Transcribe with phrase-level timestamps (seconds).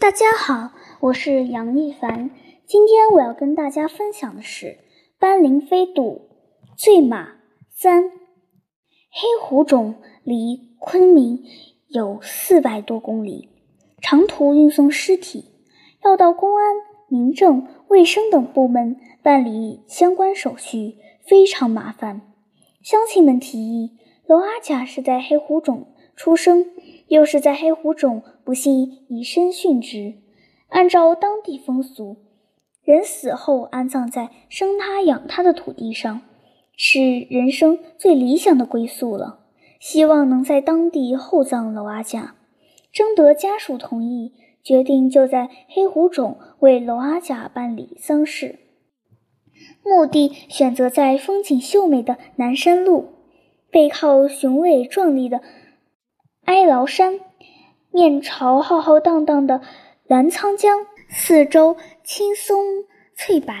[0.00, 0.70] 大家好，
[1.00, 2.30] 我是杨一凡。
[2.66, 4.78] 今天我要跟大家分享的是
[5.18, 6.28] 斑羚飞渡
[6.76, 7.32] 醉马
[7.68, 8.04] 三。
[8.04, 11.42] 黑虎冢离昆明
[11.88, 13.48] 有四百多公里，
[14.00, 15.46] 长途运送尸体
[16.04, 16.76] 要到公安、
[17.08, 20.94] 民政、卫生等部门办理相关手续，
[21.26, 22.22] 非常麻烦。
[22.82, 26.66] 乡亲们提议，娄阿甲是在黑虎冢出生。
[27.08, 30.22] 又是在黑虎冢不幸以身殉职。
[30.68, 32.16] 按照当地风俗，
[32.82, 36.22] 人死后安葬在生他养他的土地上，
[36.74, 39.40] 是人生最理想的归宿了。
[39.78, 42.36] 希望能在当地厚葬娄阿甲。
[42.90, 48.58] 征得家属同意，决定就在黑虎冢为娄阿甲办理丧事。
[49.84, 53.10] 墓地选择在风景秀美的南山路，
[53.70, 55.42] 背靠雄伟壮丽的。
[56.46, 57.20] 哀牢山，
[57.98, 59.60] 面朝浩浩荡荡的
[60.06, 62.84] 澜沧江，四周青松
[63.16, 63.52] 翠柏，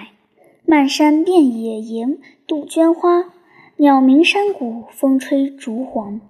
[0.64, 3.32] 漫山遍野迎杜鹃花，
[3.78, 6.20] 鸟鸣山谷，风吹竹黄。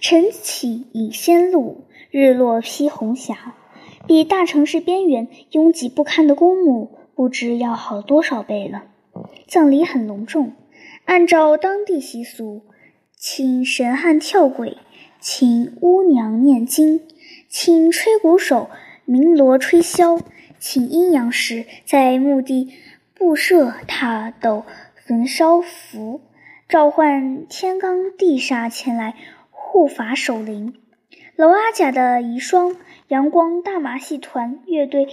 [0.00, 3.54] 晨起引仙路，日落披红霞，
[4.04, 8.82] 比大城市边缘拥挤不堪的公墓不知要好多少倍了。
[9.46, 10.54] 葬礼很隆重，
[11.04, 12.62] 按照当地习俗，
[13.16, 14.76] 请神汉跳轨。
[15.20, 17.00] 请巫娘念经，
[17.56, 18.68] 请吹鼓手
[19.04, 20.20] 鸣锣吹箫，
[20.58, 22.74] 请阴阳师在墓地
[23.14, 24.64] 布设塔斗、
[25.06, 26.20] 焚烧符，
[26.68, 29.14] 召唤天罡地煞前来
[29.52, 30.74] 护法守灵。
[31.36, 32.74] 娄阿甲的遗孀
[33.06, 35.06] 阳光大马戏团乐队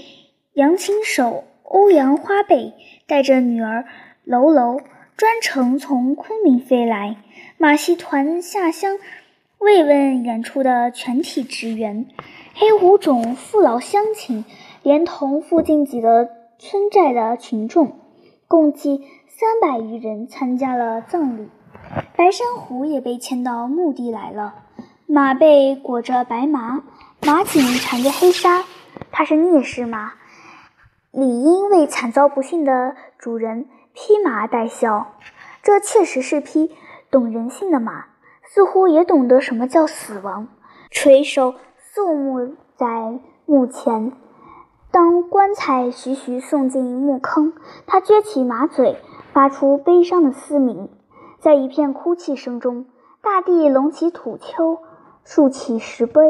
[0.54, 2.74] 扬琴手欧阳花贝
[3.06, 3.86] 带着女儿
[4.24, 4.82] 娄娄
[5.16, 7.18] 专程从昆明飞来，
[7.60, 8.98] 马戏团下乡。
[9.62, 12.08] 慰问演出的全体职员，
[12.56, 14.44] 黑虎种父老乡亲，
[14.82, 18.00] 连同附近几个村寨的群众，
[18.48, 21.48] 共计三百余人参加了葬礼。
[22.18, 24.56] 白山虎也被牵到墓地来了，
[25.06, 26.82] 马背裹着白麻，
[27.24, 28.64] 马颈缠着黑纱，
[29.12, 30.14] 它是烈士马，
[31.12, 35.14] 理应为惨遭不幸的主人披麻戴孝。
[35.62, 36.72] 这确实是匹
[37.12, 38.06] 懂人性的马。
[38.54, 40.50] 似乎也懂得什么叫死亡，
[40.90, 44.12] 垂首肃穆在墓前。
[44.92, 47.54] 当棺材徐徐送进墓坑，
[47.88, 48.98] 他撅起马嘴，
[49.32, 50.90] 发出悲伤的嘶鸣。
[51.40, 52.88] 在一片哭泣声中，
[53.22, 54.80] 大地隆起土丘，
[55.24, 56.22] 竖起石碑。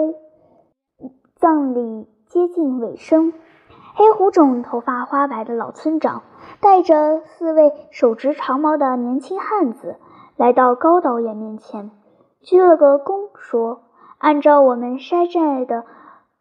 [1.37, 3.33] 葬礼接近尾声，
[3.95, 6.21] 黑胡种头发花白的老村长
[6.59, 9.95] 带着四位手执长矛的年轻汉子
[10.37, 11.89] 来到高导演面前。
[12.43, 13.83] 鞠了个躬，说
[14.17, 15.85] ：“按照我们筛寨的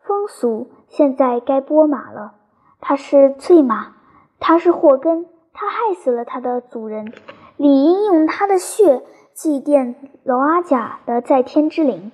[0.00, 2.34] 风俗，现在该拨马了。
[2.80, 3.94] 他是醉马，
[4.38, 7.12] 他是祸根，他害死了他的主人，
[7.56, 9.02] 理应用他的血
[9.34, 9.94] 祭奠
[10.24, 12.12] 娄阿甲的在天之灵。”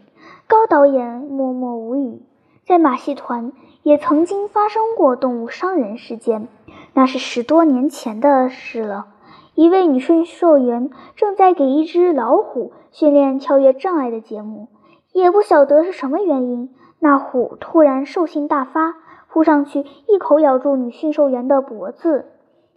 [0.49, 2.23] 高导演默默无语。
[2.67, 6.49] 在马戏团也曾经发生过动物伤人事件，
[6.95, 9.07] 那是十多年前的事了。
[9.57, 14.69] 一位女驯兽员正在给一只老虎训练跳跃障碍的节目，
[15.13, 18.97] 也不晓得是什么原因，那虎突然兽性大发，
[19.31, 22.27] 扑上去一口咬住女驯兽员的脖子。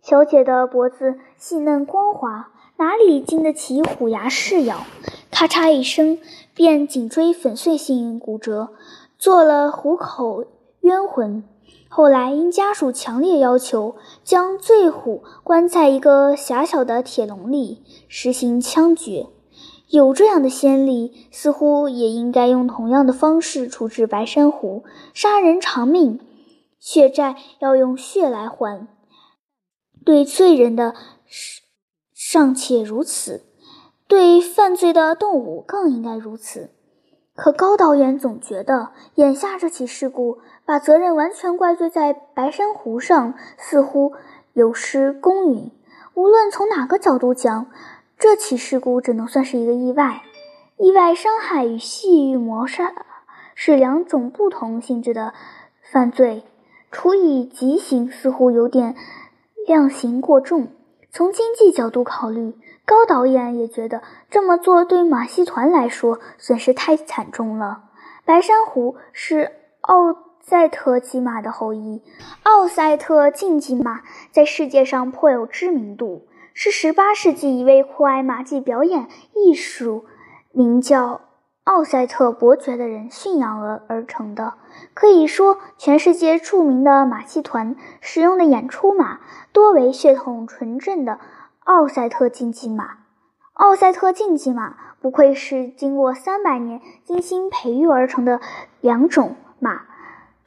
[0.02, 2.48] 小姐的脖子细嫩光滑，
[2.78, 4.78] 哪里经得起虎牙噬咬？
[5.32, 6.18] 咔嚓一声，
[6.56, 8.70] 便颈椎粉碎性骨折，
[9.18, 10.46] 做了虎口
[10.80, 11.44] 冤魂。
[11.92, 19.28] 后来因家属强烈要求，将醉虎关在一个狭小的铁笼里，实行枪决。
[19.90, 24.84] 有这样的先例，似乎也应该用同样的方式处置白珊瑚。
[25.16, 26.20] 杀人偿命，
[26.78, 28.88] 血债要用血来还。
[30.06, 30.94] 对罪人的
[32.14, 33.48] 尚且如此，
[34.08, 36.70] 对犯罪的动物更应该如此。
[37.34, 40.40] 可高导演总觉得，眼下这起事故
[40.70, 44.14] 把责任完全怪罪在白珊瑚上，似乎
[44.54, 45.72] 有失公允。
[46.14, 47.72] 无论从哪个角度讲，
[48.20, 50.22] 这起事故只能算是一个意外。
[50.78, 52.94] 意外伤害与细狱谋杀
[53.56, 55.34] 是两种不同性质的
[55.92, 56.44] 犯罪，
[56.92, 58.96] 处以极刑似乎有点
[59.66, 60.68] 量刑过重。
[61.10, 62.54] 从经济角度考虑。
[62.86, 67.86] 高导演也觉得这么做对马戏团来说损失太惨重了。
[68.26, 69.52] 白珊瑚是
[69.82, 72.02] 奥赛特骑马的后裔，
[72.42, 74.02] 奥赛特竞技马
[74.32, 76.26] 在世界上颇有知名度，
[76.56, 80.06] 是18世纪一位酷爱马技表演艺术，
[80.52, 81.22] 名叫
[81.66, 84.56] 奥赛特伯爵的人驯养而而成的。
[84.96, 89.20] 可以说，全世界著名的马戏团使用的演出马
[89.54, 91.20] 多为血统纯正的
[91.64, 92.98] 奥赛特竞技马。
[93.54, 98.42] 奥赛特竞技马不愧是经过三百年精心培育而成的
[98.82, 99.84] 两种马，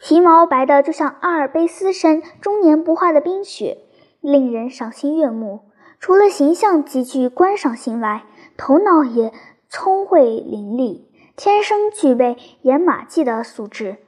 [0.04, 3.78] 皮毛白的就像阿尔卑斯山终年不化的冰雪，
[4.20, 5.60] 令人赏心悦目。
[6.00, 8.24] 除了形象极具观赏性外，
[8.56, 9.32] 头脑也
[9.68, 11.02] 聪慧伶俐，
[11.36, 13.98] 天生具备演马技的素质。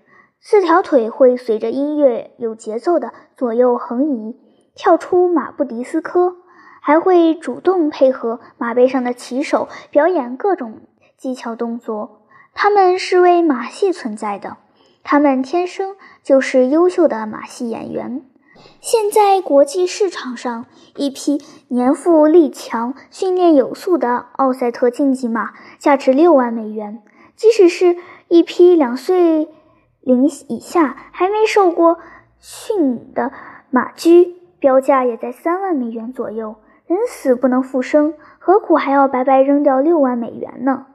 [0.40, 4.36] 四条腿会随着音乐有节奏的左右横移，
[4.74, 6.38] 跳出马布迪斯科，
[6.82, 10.80] 还会主动配合马背上的骑手表演各种
[11.16, 12.22] 技巧动作。
[12.52, 14.56] 他们是为马戏存在的，
[15.04, 18.22] 他们天生就是优秀的马戏演员。
[18.80, 20.64] 现在国际市场上，
[20.96, 27.02] 一匹年富力强、训练有素的奥赛特竞技马价值六万美元，
[27.36, 27.96] 即使是
[28.28, 29.48] 一匹两岁。
[30.00, 31.98] 零以下还没受过
[32.38, 33.32] 训的
[33.70, 36.56] 马驹，标价也在三万美元左右。
[36.86, 40.86] 人死不能复生，何苦还要白白扔掉六万美元呢？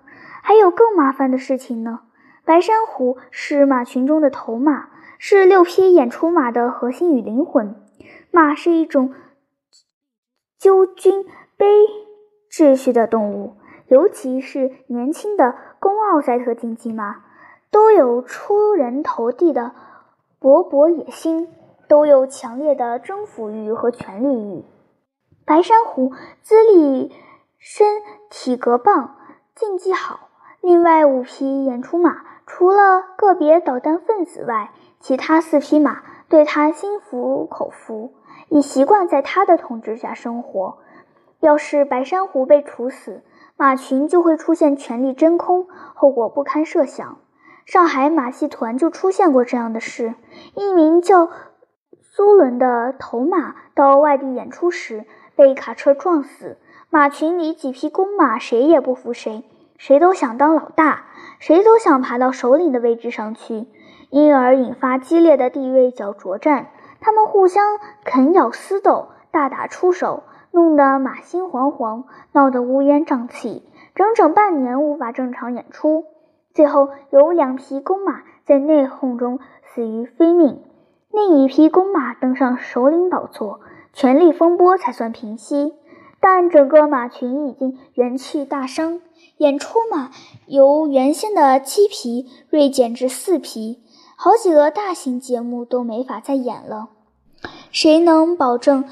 [0.44, 2.02] 还有更麻烦的事情呢。
[2.50, 7.76] 白珊瑚是马群中的头马，是六匹演出马的核心与灵魂。
[8.32, 9.14] 马是一种
[10.58, 11.28] 究军
[11.60, 11.68] 卑
[12.52, 13.54] 秩序的动物，
[13.86, 17.18] 尤其是年轻的公奥赛特竞技马。
[17.70, 19.76] 都有出人头地的
[20.42, 21.50] 勃勃野心，
[21.88, 24.66] 都有强烈的征服欲和权力欲。
[25.46, 27.14] 白珊瑚资历
[27.60, 29.18] 深，体格棒，
[29.54, 30.30] 竞技好。
[30.62, 38.12] 另外五匹演出马，除了个别捣蛋分子外，其他四匹马对他心服口服，
[38.50, 40.80] 已习惯在他的统治下生活。
[41.42, 43.22] 要是白珊瑚被处死，
[43.56, 47.20] 马群就会出现权力真空，后果不堪设想。
[47.68, 50.16] 上海马戏团就出现过这样的事：
[50.56, 51.30] 一名叫
[52.02, 55.06] 苏伦的头马到外地演出时
[55.36, 56.58] 被卡车撞死，
[56.90, 59.44] 马群里几匹公马谁也不服谁，
[59.80, 61.06] 谁都想当老大，
[61.40, 63.66] 谁都想爬到首领的位置上去，
[64.10, 66.68] 因而引发激烈的地位角逐战。
[67.00, 72.04] 他们互相啃咬厮斗，大打出手，弄得马心惶惶，
[72.34, 73.64] 闹得乌烟瘴气，
[73.96, 76.04] 整整半年无法正常演出。
[76.54, 80.62] 最后有两匹公马在内讧中死于非命，
[81.10, 83.62] 另一匹公马登上首领宝座，
[83.94, 85.74] 权力风波才算平息。
[86.20, 89.00] 但整个马群已经元气大伤，
[89.40, 90.12] 演出马
[90.48, 93.82] 由原先的七匹锐减至四匹，
[94.18, 96.90] 好几个大型节目都没法再演了。
[97.72, 98.84] 谁能保证？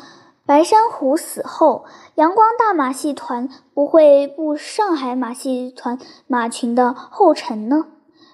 [0.45, 1.83] 白珊瑚死后，
[2.15, 7.87] 阳光大马戏团不会步上海马戏团马群的后尘呢？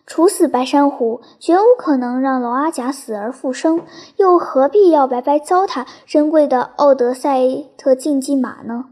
[0.05, 3.81] 处死白珊瑚，绝无可能让娄阿甲死而复生，
[4.17, 7.39] 又何必要白白糟蹋珍贵的奥德赛
[7.75, 8.85] 特竞技马呢？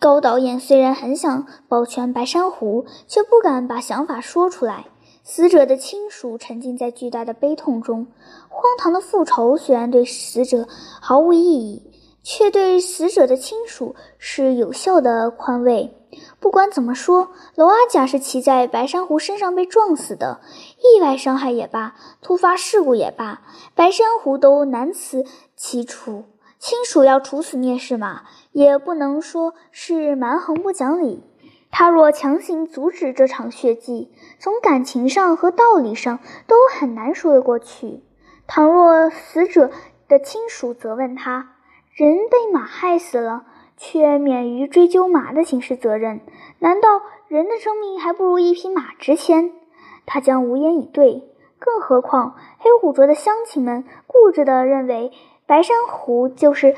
[0.00, 4.86] 高导演虽然很想保全白珊瑚，却不敢把想法说出来。
[5.22, 8.06] 死者的亲属沉浸在巨大的悲痛中，
[8.48, 10.66] 荒唐的复仇虽然对死者
[11.00, 11.86] 毫无意义。
[12.22, 15.96] 却对死者的亲属是有效的宽慰。
[16.38, 20.40] 不管怎么说，娄阿甲是骑在白珊瑚身上被撞死的，
[20.78, 23.40] 意外伤害也罢，突发事故也罢，
[23.74, 25.24] 白珊瑚都难辞
[25.56, 26.24] 其处。
[26.58, 31.22] 亲属要处死聂氏马，也不能说是蛮横不讲理。
[31.70, 38.02] 他若强行阻止这场血祭，从感情上和道理上都很难说得过去。
[38.48, 39.70] 倘若死者
[40.08, 41.54] 的亲属责问他，
[41.94, 43.44] 人被马害死了，
[43.76, 46.20] 却免于追究马的刑事责任，
[46.58, 49.52] 难道人的生命还不如一匹马值钱？
[50.06, 51.26] 他将无言以对。
[51.60, 55.12] 更何况黑虎卓的乡亲们固执地认为，
[55.46, 56.74] 白珊瑚就是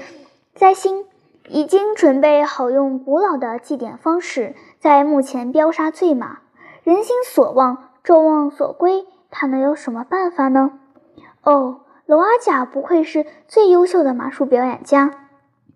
[0.55, 1.07] 灾星，
[1.49, 6.39] 已经准备好用古老的祭典方式，在墓前标杀醉马。
[6.83, 10.79] 人心所望，众望所归，他能有什么办法呢？
[11.43, 11.81] 哦。
[12.05, 15.13] 娄阿甲不愧是最优秀的马术表演家。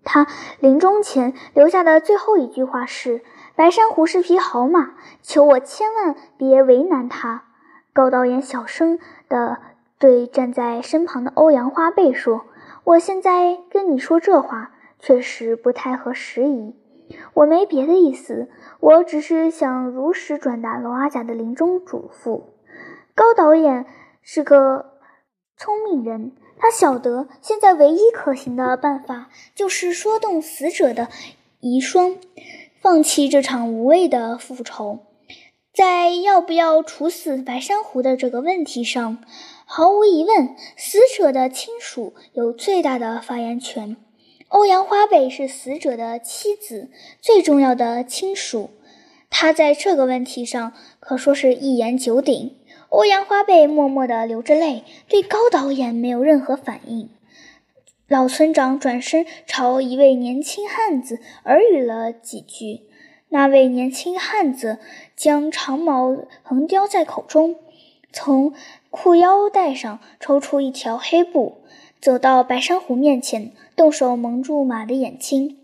[0.04, 0.26] 他
[0.58, 3.23] 临终前留下的最后一句话是
[3.54, 4.90] ：“白珊瑚是匹好马，
[5.23, 7.44] 求我千万别为难他。”
[7.94, 9.58] 高导演小声的
[9.99, 12.44] 对站在身旁的欧阳花贝说
[12.85, 14.73] ：“我现在跟你说这话，
[15.06, 16.75] 确实不太合时宜。
[17.34, 18.48] 我没别的意思，
[18.80, 22.42] 我只是想如实转达娄阿甲的临终嘱咐。”
[23.14, 23.86] 高导演
[24.20, 24.96] 是个。
[25.58, 31.08] 聪明人，他晓得现在唯一可行的办法就是说动死者的
[31.60, 32.18] 遗孀，
[32.82, 34.98] 放弃这场无谓的复仇。
[35.72, 39.16] 在要不要处死白珊瑚的这个问题上，
[39.64, 43.96] 毫无疑问，死者的亲属有最大的发言权。
[44.49, 46.88] 欧阳花贝是死者的妻子，
[47.21, 48.71] 最重要的亲属，
[49.29, 52.57] 他在这个问题上可说是一言九鼎。
[52.88, 57.11] 欧阳花贝默默地流着泪，对高导演没有任何反应。
[58.07, 62.83] 老村长转身朝一位年轻汉子耳语了几句。
[63.31, 64.79] 那位年轻汉子
[65.17, 67.57] 将长矛横叼在口中，
[68.12, 68.55] 从
[68.91, 71.62] 裤腰带上抽出一条黑布，
[72.00, 75.59] 走到白珊瑚面前，动手蒙住马的眼睛。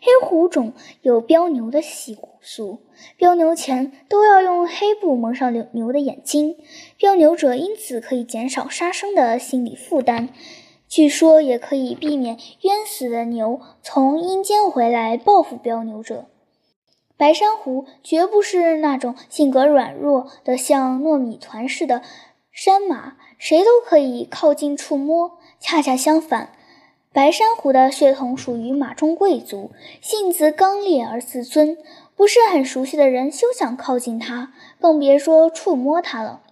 [0.00, 2.80] 黑狐种有标牛的习俗，
[3.16, 6.56] 标牛前都要用黑布蒙上牛牛的眼睛，
[6.96, 10.28] 标牛者因此可以减少杀生的心理负担，
[10.88, 16.26] 据说也可以避免冤死的牛从阴间回来报复标牛者。
[17.16, 22.02] 白珊瑚绝不是那种性格软弱的像糯米团似的
[22.52, 25.35] 山马，谁都可以靠近触摸。
[25.60, 26.52] 恰恰相反，
[27.12, 31.78] 白珊瑚的血统属于马中贵族，性子刚烈而自尊，
[32.14, 36.42] 不是很熟悉的人休想靠近它，更别说触摸它了。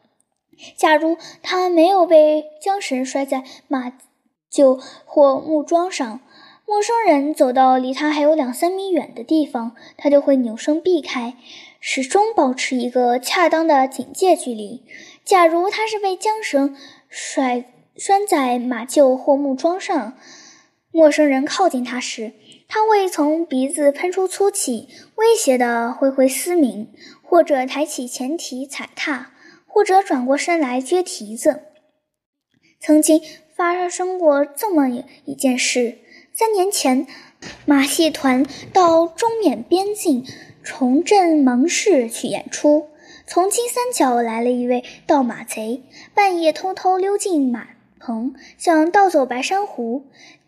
[0.76, 3.92] 假如它没有被缰绳拴在马
[4.52, 6.20] 厩或木桩上，
[6.66, 11.34] 陌生人走到离他还有两三米远的地方，他就会扭身避开，
[11.78, 14.82] 始终保持一个恰当的警戒距离。
[15.24, 16.76] 假如他是被缰绳
[17.08, 17.64] 甩
[17.96, 20.14] 拴在马厩或木桩上，
[20.90, 22.32] 陌生人靠近他时，
[22.66, 29.32] 他会从鼻子喷出粗气，威胁地挥挥嘶鸣，或者抬起前蹄踩踏，
[29.66, 31.62] 或者转过身来撅蹄子。
[32.80, 33.22] 曾经
[33.54, 34.88] 发生过这么
[35.24, 35.98] 一件事。
[36.32, 37.06] 三年前，
[37.64, 40.26] 马戏团到中缅边境
[40.64, 42.88] 重镇芒市去演出。
[43.26, 47.68] 从金三角来了一位盗马贼，半夜偷偷溜进马
[48.04, 50.04] 棚，想盗走白珊瑚。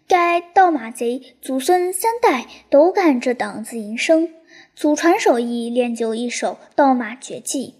[0.07, 4.29] 该盗马贼祖孙三代都干这档子营生，
[4.75, 7.75] 祖传手艺，练就一手盗马绝技。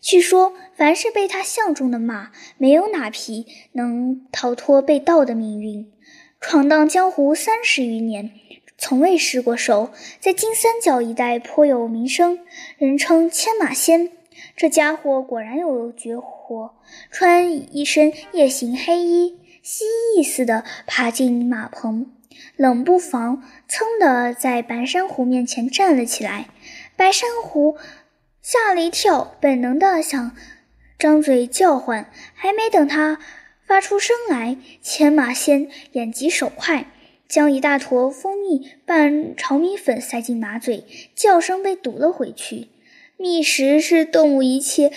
[0.00, 5.92] 据说，凡是被他相中的马，没有哪匹能逃脱被盗的命运。
[6.40, 8.32] 闯荡江湖三十余年，
[8.76, 12.40] 从未失过手，在金三角一带颇有名声，
[12.78, 14.10] 人称牵马仙。
[14.58, 16.74] 这家伙果然有绝活，
[17.12, 19.84] 穿一身夜行黑衣，蜥
[20.16, 22.10] 蜴似的爬进马棚，
[22.56, 26.48] 冷不防，噌的在白珊瑚面前站了起来。
[26.96, 27.76] 白珊瑚
[28.42, 30.32] 吓了一跳，本能的想
[30.98, 33.20] 张嘴叫唤，还没等他。
[33.64, 36.90] 发出声来，牵马仙眼疾手快，
[37.28, 40.84] 将一大坨蜂蜜拌炒米粉塞进马嘴，
[41.14, 42.70] 叫声被堵了回去。
[43.20, 44.92] 觅食是动物一切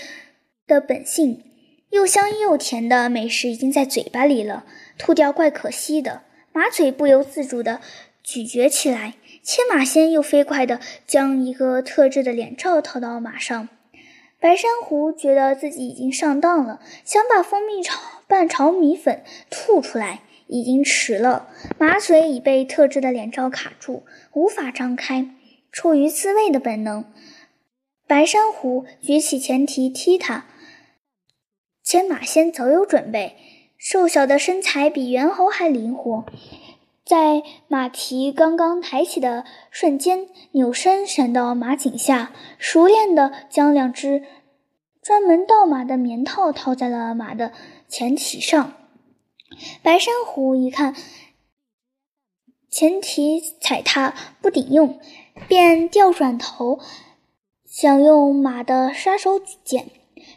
[0.67, 1.43] 的本性，
[1.89, 4.63] 又香又甜的美食已经在嘴巴里了，
[4.95, 6.21] 吐掉怪可惜的。
[6.53, 7.81] 马嘴不由自主地
[8.21, 13.67] 咀嚼起来，牵马仙又飞快地将一个特制的脸罩套到马上。
[14.39, 17.99] 白珊瑚觉得自己已经上当了，想把蜂蜜炒。
[18.27, 21.49] 拌炒米粉吐出来已经迟了，
[21.79, 25.27] 马嘴已被特制的脸罩卡住，无法张开。
[25.71, 27.05] 出于自卫的本能，
[28.11, 30.43] 白珊瑚举起前蹄踢他。
[31.81, 33.37] 牵马仙早有准备，
[33.77, 36.25] 瘦小的身材比猿猴还灵活，
[37.05, 44.25] 在马蹄刚刚抬起的瞬间，扭身闪到马颈下，熟练地将两只
[45.01, 47.53] 专门倒马的棉套套在了马的。
[47.87, 48.73] 前蹄上，
[49.81, 50.93] 白珊瑚一看
[52.69, 54.99] 前蹄踩踏不顶用，
[55.47, 56.81] 便调转头，
[57.71, 59.85] 想用马的杀手锏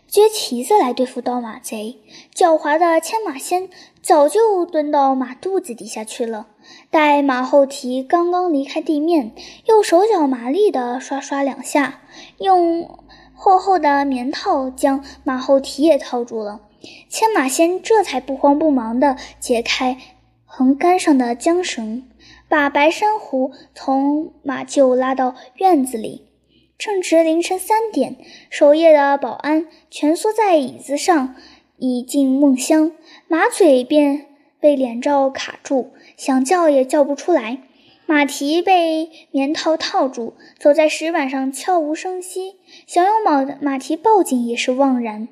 [0.09, 1.99] 撅蹄子来对付盗马贼。
[2.33, 3.69] 狡猾的牵马仙
[4.01, 6.47] 早就蹲到马肚子底下去了，
[6.93, 9.33] 待马后蹄刚刚离开地面，
[9.67, 12.03] 又手脚麻利地刷刷两下，
[12.39, 12.89] 用
[13.35, 16.61] 厚厚的棉套将马后蹄也套住了。
[17.09, 19.99] 牵马仙这才不慌不忙地解开
[20.45, 22.09] 横杆上的缰绳，
[22.49, 26.29] 把白珊瑚从马厩拉到院子里。
[26.77, 28.17] 正值凌晨三点，
[28.51, 31.37] 守夜的保安蜷缩在椅子上，
[31.79, 32.93] 已进梦乡，
[33.29, 34.27] 马嘴便
[34.59, 37.61] 被脸罩卡住，想叫也叫不出来。
[38.07, 45.29] 马蹄被棉套套住，走在石板上悄无声息，想用马马蹄报警也是枉然。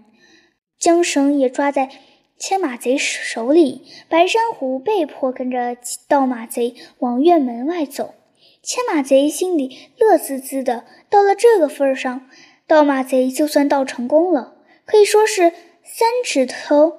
[0.81, 1.91] 缰绳也抓在
[2.39, 5.77] 牵马贼手里，白珊瑚被迫跟着
[6.09, 8.15] 盗马贼往院门外走。
[8.63, 12.29] 牵马贼心里乐滋滋的，到了这个份上，
[12.67, 15.53] 盗马贼就算盗成功了，可以说是
[15.83, 16.99] 三指头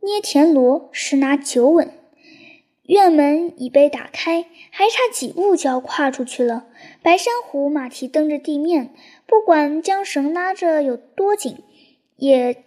[0.00, 1.92] 捏田螺，十拿九稳。
[2.84, 6.66] 院门已被打开，还差几步就要跨出去了。
[7.00, 8.94] 白珊瑚马蹄蹬着地面，
[9.26, 11.58] 不管缰绳拉着有多紧，
[12.16, 12.64] 也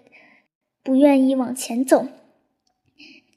[0.83, 2.07] 不愿意往前走。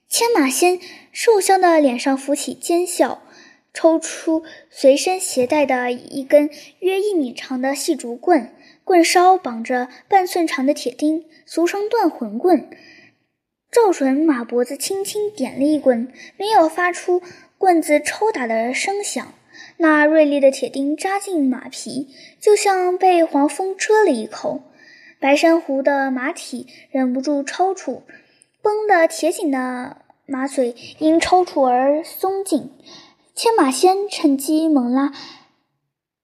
[0.09, 0.81] 牵马仙
[1.13, 3.23] 瘦削的脸上浮起奸笑，
[3.79, 12.69] 抽出随身携带的一根约一米长的细竹棍，棍梢绑着半寸长的铁钉，俗称断魂棍。
[13.71, 17.23] 照准马脖子，轻轻点了一棍，没有发出
[17.57, 19.33] 棍子抽打的声响。
[19.77, 22.09] 那锐利的铁钉扎进马皮，
[22.41, 24.61] 就像被黄蜂蛰了一口。
[25.21, 28.03] 白珊瑚的马体忍不住抽搐，
[28.61, 32.73] 绷得铁紧的马嘴因抽搐而松紧。
[33.39, 35.13] 牵马仙趁机猛拉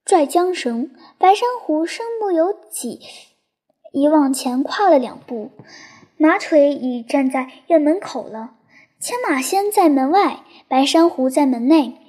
[0.04, 2.98] 拽缰绳，白珊瑚身不由己，
[3.92, 5.52] 已往前跨了两步。
[6.16, 8.54] 马腿已站在院门口了，
[8.98, 12.00] 牵马仙在门外，白珊瑚在门内。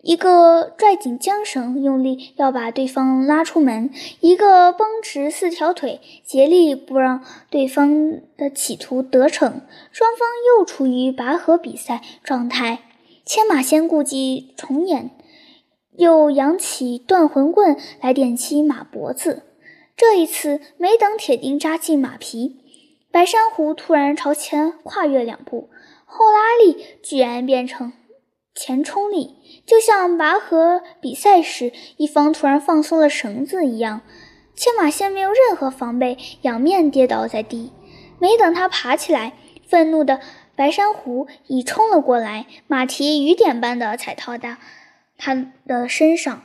[0.00, 3.90] 一个拽紧缰绳，用力要把对方拉出门；
[4.20, 9.60] 一个绷直四条腿，竭力不让对方的企图得逞。
[9.92, 12.78] 双方又处于拔河比赛状态。
[13.24, 15.10] 牵马仙故伎重演，
[15.96, 19.44] 又扬起断魂棍来点击马脖子。
[19.96, 22.60] 这一次，没等铁钉扎进马皮。
[23.10, 25.70] 白珊瑚突然朝前跨越两步，
[26.04, 27.94] 后拉力居然变成
[28.54, 34.02] 前冲力，就像拔河比赛时一方突然放松了绳子一样。
[34.54, 37.72] 牵马仙没有任何防备，仰面跌倒在地。
[38.18, 39.32] 没等他爬起来，
[39.66, 40.20] 愤怒的
[40.56, 44.58] 白珊瑚已冲了过来，马蹄雨点般的踩到他
[45.16, 46.44] 他的身上。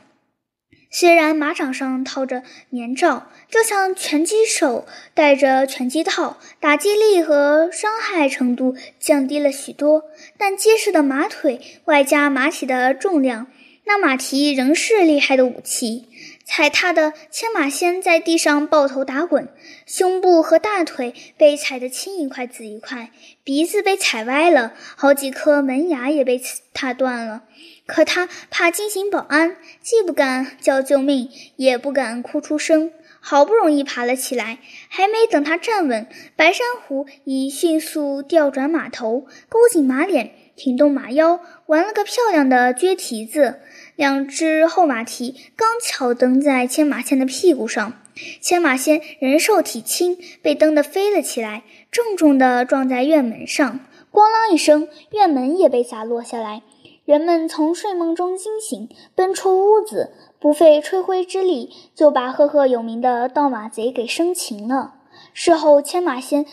[0.92, 10.02] 虽然马掌上套着棉罩，就像拳击手戴着拳击套，打击力和伤害程度降低了许多，
[10.36, 13.46] 但结实的马腿外加马体的重量，
[13.84, 16.08] 那马蹄仍是厉害的武器。
[16.52, 19.48] 踩踏的牵马仙在地上抱头打滚，
[19.86, 23.12] 胸部和大腿被踩得青一块紫一块，
[23.44, 26.42] 鼻子被踩歪了，好几颗门牙也被
[26.74, 27.44] 踏断了。
[27.86, 32.90] 可他怕惊醒保安，既不敢叫救命，也不敢哭出声。
[33.20, 34.58] 好不容易爬了起来，
[34.88, 43.60] 还没等他站稳，白珊瑚已迅速调转马头，勾紧马脸，挺动马腰，玩了个漂亮的撅蹄子。
[43.96, 47.94] 两只后马蹄刚巧蹬在牵马仙的屁股上，
[48.42, 53.80] 牵马仙人瘦体轻，被蹬得飞了起来，重重地撞在院门上，
[54.12, 56.60] 咣啷一声，院门也被砸落下来。
[57.06, 64.96] 人们从睡梦中惊醒，奔出屋子，不费吹灰之力就把赫赫有名的盗马贼给生擒了。
[65.32, 66.44] 事后，牵马仙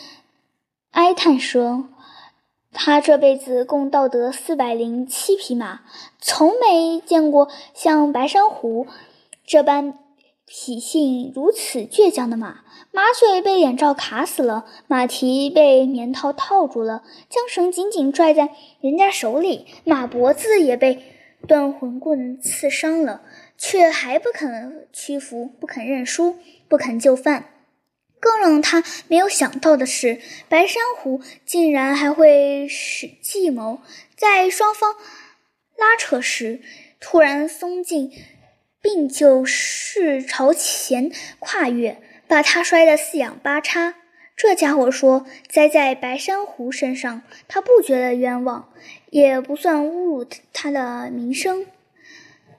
[0.92, 1.90] 哀叹说
[2.72, 5.80] ：“他这辈子共盗得四百零七匹马，
[6.20, 8.86] 从没见过像白珊瑚
[9.46, 9.98] 这般。”
[10.50, 18.48] 脾性如此倔强的马，马嘴被眼罩卡死了，马蹄被棉套套住了，缰绳紧紧拽在
[18.80, 21.02] 人家手里，马脖子也被
[21.46, 23.20] 断魂棍刺伤了，
[23.58, 27.44] 却还不肯屈服，不肯认输，不肯就范。
[28.20, 33.80] 更让他没有想到的是，白珊瑚竟然还会使计谋，
[34.16, 34.94] 在双方
[35.76, 36.60] 拉扯时
[37.00, 38.12] 突然松劲。
[38.80, 43.96] 并就是朝前跨越，把他摔得四仰八叉。
[44.36, 48.72] 这家伙说：“栽在白珊瑚身上，他不觉得冤枉，
[49.10, 51.66] 也不算侮辱他的名声。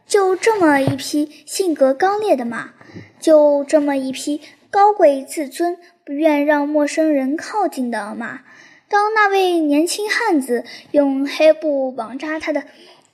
[0.06, 2.74] 就这么一匹性格刚烈的马，
[3.22, 8.42] 就这么一匹高贵自尊、不愿让陌生人靠近的马。
[8.88, 12.64] 当那位年轻汉子用黑布绑扎他的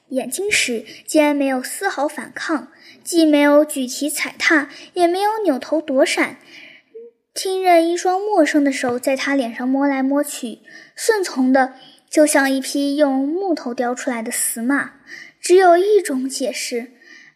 [0.10, 2.70] 眼睛时，竟然没有丝毫反抗。”
[3.06, 6.38] 既没有举起踩踏，也没有扭头躲闪，
[7.36, 10.62] 听任一双陌生的手在他脸上摸来摸去，
[10.96, 11.76] 顺从的
[12.10, 14.94] 就像一匹用木头雕出来的死马。
[15.40, 16.94] 只有一种解释：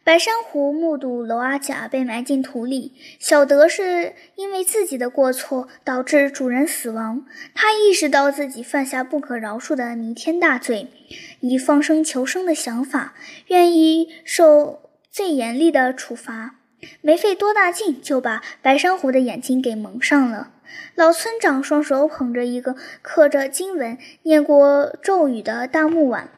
[0.09, 10.87] 白珊瑚目睹娄阿甲被埋进土里，晓得是因为自己的过错导致主人死亡，他意识到自己犯下不可饶恕的弥天大罪，
[11.41, 13.13] 以放生求生的想法，
[13.49, 14.79] 愿意受。
[15.11, 16.55] 最严厉的处罚，
[17.01, 20.53] 没费多大劲就把白珊瑚的眼睛给蒙上了。
[20.95, 26.31] 老村长双手捧着一个刻着经文、念过咒语的大木碗，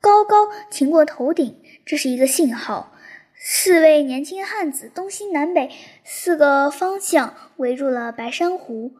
[0.00, 2.90] 高高擎过头顶，这是一个信号。
[3.46, 5.70] 四位年轻汉子东西南北
[6.02, 8.92] 四个方向围住了白珊瑚，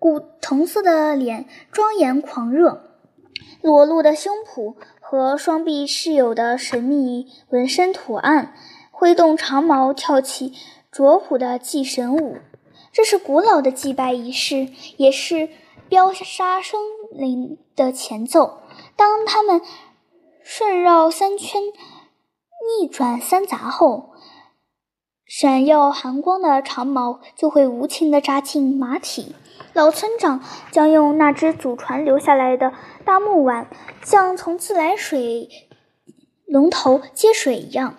[0.00, 2.96] 古铜色的脸庄严狂热，
[3.60, 8.56] 裸露的胸脯和双臂饰有的神秘纹身图案，
[8.90, 10.52] 挥动长矛跳起
[10.90, 12.38] 卓朴的祭神舞。
[12.92, 15.48] 这是古老的祭拜仪式，也是
[15.88, 16.80] 飙杀生
[17.12, 18.62] 灵的前奏。
[18.96, 19.62] 当他们
[20.42, 21.62] 顺绕三圈。
[22.62, 24.10] 逆转三匝后，
[25.26, 29.34] 闪耀寒光的长矛就会无情地扎进马体。
[29.72, 32.72] 老村长将用那只祖传留下来的
[33.04, 33.66] 大木碗，
[34.04, 35.48] 像从自来水
[36.44, 37.98] 龙头接水一样，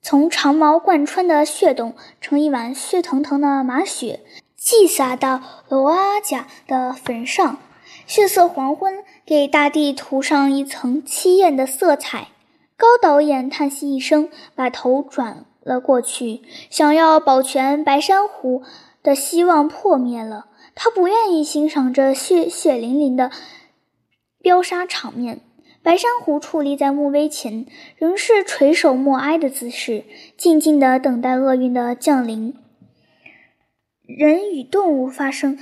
[0.00, 4.20] 从长矛贯穿的血洞盛一碗血腾腾的马血，
[4.56, 7.58] 祭洒到罗阿甲的坟上。
[8.06, 12.28] 血色黄昏给大地涂上一层凄艳的色彩。
[12.80, 16.40] 高导演叹息一声，把头转了过去。
[16.70, 18.62] 想要保全白珊瑚
[19.02, 20.46] 的希望破灭了。
[20.74, 23.30] 他不愿意欣赏这血血淋淋的
[24.40, 25.42] 飙杀场面。
[25.82, 27.66] 白珊瑚矗立在墓碑前，
[27.96, 30.04] 仍是垂首默哀的姿势，
[30.38, 32.54] 静静地等待厄运的降临。
[34.06, 35.58] 人与动物发生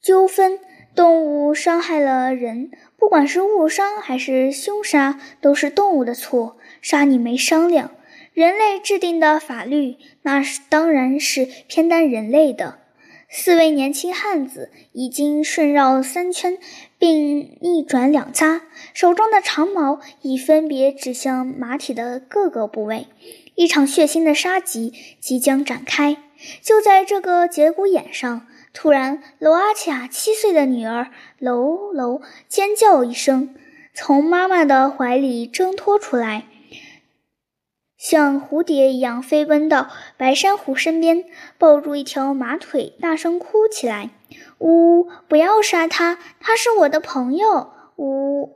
[0.00, 0.60] 纠纷。
[0.94, 7.92] 动物伤害了人，不管是误伤还是凶杀，都是动物的错，杀你没商量。
[8.34, 12.80] 人类制定的法律，那是当然是偏袒人类的。
[13.30, 16.58] 四位年轻汉子已经顺绕三圈，
[16.98, 18.62] 并逆转两匝，
[18.94, 23.06] 手中的长矛已分别指向马体的各个部位。
[23.54, 26.16] 一场血腥的杀机即将展开，
[26.62, 28.46] 就在这个节骨眼上。
[28.80, 31.08] 突然，娄阿卡七岁的女儿
[31.40, 33.56] 娄娄尖叫一声，
[33.92, 36.44] 从妈妈的怀里挣脱出来，
[37.96, 41.24] 像蝴蝶一样飞奔到白珊瑚身边，
[41.58, 44.10] 抱住一条马腿，大声哭起来
[44.62, 48.54] ：“呜，不要杀他，他是我的朋友！”呜！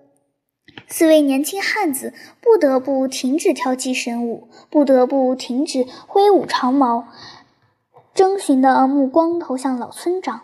[0.87, 7.08] 四位年轻汉子不得不停止跳祭神舞，不得不停止挥舞长矛。
[8.14, 10.42] 征询的目光投向老村长。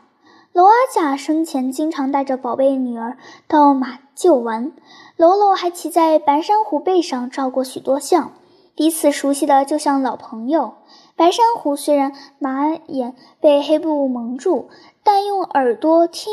[0.52, 4.72] 娄阿甲生前经常带着宝贝女儿到马厩玩，
[5.16, 8.32] 娄娄还骑在白珊瑚背上照过许多相，
[8.74, 10.74] 彼此熟悉的就像老朋友。
[11.14, 14.68] 白珊瑚虽然马眼被黑布蒙住，
[15.04, 16.32] 但用耳朵听，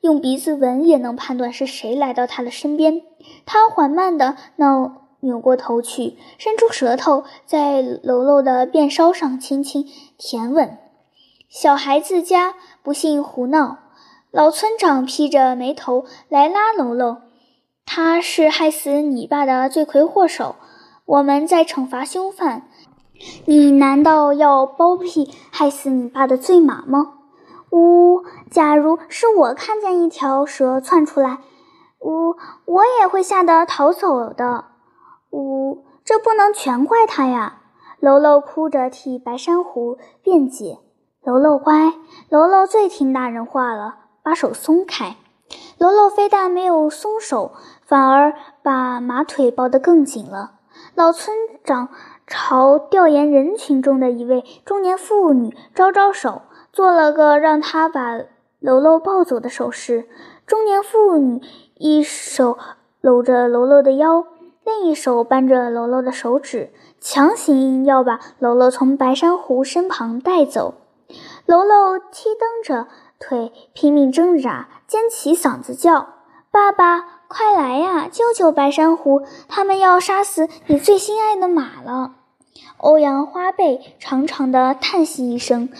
[0.00, 3.02] 用鼻子闻，也能判断是谁来到他的身边。
[3.44, 5.07] 他缓慢地闹。
[5.20, 10.78] 扭过头去，伸出舌头在楼楼的便梢上轻轻舔吻。
[11.48, 13.78] 小孩子家不幸胡闹，
[14.30, 17.16] 老村长披着眉头来拉楼楼。
[17.86, 20.56] 他是害死你爸的罪魁祸首，
[21.06, 22.68] 我们在惩罚凶犯。
[23.46, 27.14] 你难道要包庇害死你爸的醉马吗？
[27.70, 31.38] 呜，假如是我看见一条蛇窜出来，
[32.00, 34.66] 呜，我也会吓得逃走的。
[35.30, 37.62] 呜，这不能全怪他呀！
[38.00, 40.78] 楼楼哭着替白珊瑚辩解
[41.24, 41.94] ：“楼楼乖，
[42.28, 45.16] 楼楼最听大人话了，把手松开。”
[45.78, 47.52] 楼楼非但没有松手，
[47.84, 50.52] 反而把马腿抱得更紧了。
[50.94, 51.88] 老村长
[52.26, 58.20] 朝调研人群中的一位中年妇女招招手，做了个让他把
[58.60, 60.08] 楼楼抱走的手势。
[60.46, 61.40] 中年妇女
[61.74, 62.58] 一手
[63.00, 64.24] 搂着楼楼的腰。
[64.68, 70.74] 另一手扳着楼楼的手指，强行要把楼楼从白珊瑚身旁带走。
[71.46, 72.86] 楼楼踢蹬着
[73.18, 76.08] 腿，拼命挣扎，尖起嗓子叫
[76.52, 79.22] ：“爸爸，快来呀，救救白珊瑚！
[79.48, 82.12] 他们要杀死你最心爱的马了！”
[82.76, 85.70] 欧阳花贝长长的叹息一声，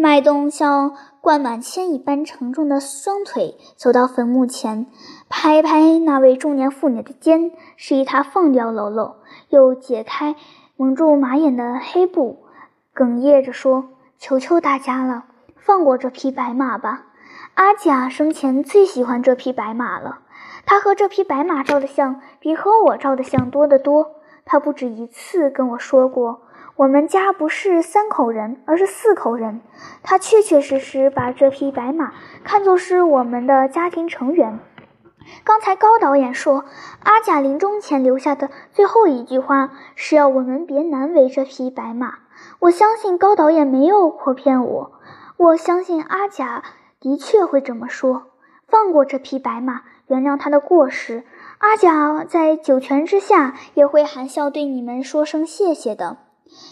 [0.00, 4.86] 迈动像灌满铅一般沉重的双腿，走到坟墓前。
[5.28, 9.16] 拍拍那位中年妇女的肩，示意她放掉喽喽，
[9.48, 10.36] 又解开
[10.76, 12.44] 蒙住马眼的黑布，
[12.94, 13.88] 哽咽着说
[14.20, 15.24] ：“求求大家了，
[15.56, 17.06] 放过这匹白马吧！
[17.54, 20.20] 阿甲生前最喜欢这匹白马了，
[20.64, 24.12] 他和这匹白马照的相比和我照的相多得多。
[24.44, 26.42] 他不止一次跟我说过，
[26.78, 29.62] 我们家不是三口人，而是四口人。
[30.04, 32.12] 他确确实实把这匹白马
[32.44, 34.60] 看作是我们的家庭成员。”
[35.42, 36.64] 刚才高导演说，
[37.02, 42.14] 阿甲临终前留下的最后一句话是要我们别难为这匹白马。
[42.60, 44.92] 我相信高导演没有诓骗我，
[45.36, 46.62] 我相信阿甲
[47.00, 48.28] 的确会这么说，
[48.68, 51.24] 放过这匹白马，原谅他的过失。
[51.58, 56.27] 阿甲在九泉之下也会含笑对你们说声谢谢的。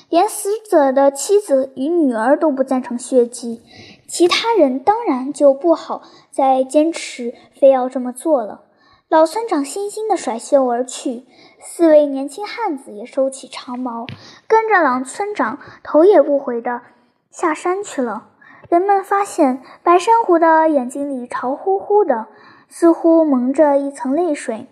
[0.09, 3.63] 连死者的妻子与女儿都不赞成血祭，
[4.07, 8.63] 其他人当然就不好再坚持非要这么做了。
[9.09, 11.25] 老村长悻悻地甩袖而去，
[11.61, 14.07] 四位年轻汉子也收起长矛，
[14.49, 16.83] 跟着老村长头也不回地
[17.31, 18.31] 下山去了。
[18.69, 22.27] 人们发现白珊瑚的眼睛里潮乎乎的，
[22.69, 24.67] 似乎蒙着一层泪水。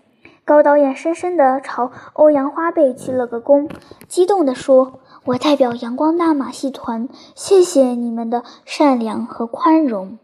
[0.46, 3.70] 高导演深深地朝欧阳花贝鞠了个躬，
[4.09, 10.18] 激动地说：“我代表阳光大马戏团，谢谢你们的善良和宽容。”